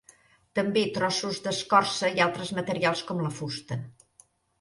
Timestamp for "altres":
2.25-2.53